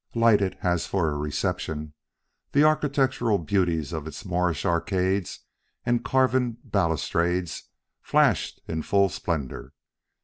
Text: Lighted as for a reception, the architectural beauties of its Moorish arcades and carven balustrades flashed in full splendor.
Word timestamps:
Lighted 0.15 0.57
as 0.63 0.87
for 0.87 1.09
a 1.11 1.15
reception, 1.15 1.93
the 2.53 2.63
architectural 2.63 3.37
beauties 3.37 3.93
of 3.93 4.07
its 4.07 4.25
Moorish 4.25 4.65
arcades 4.65 5.41
and 5.85 6.03
carven 6.03 6.57
balustrades 6.63 7.65
flashed 8.01 8.61
in 8.67 8.81
full 8.81 9.09
splendor. 9.09 9.73